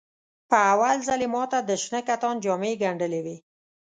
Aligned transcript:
په 0.49 0.57
اول 0.73 0.97
ځل 1.07 1.21
یې 1.25 1.29
ماته 1.35 1.59
د 1.63 1.71
شنه 1.83 1.99
کتان 2.09 2.35
جامې 2.43 2.71
ګنډلې 2.81 3.21
وې. 3.25 3.37